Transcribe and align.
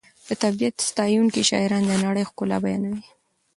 د 0.27 0.29
طبیعت 0.43 0.75
ستایونکي 0.89 1.41
شاعران 1.49 1.83
د 1.87 1.93
نړۍ 2.05 2.23
ښکلا 2.29 2.57
بیانوي. 2.63 3.03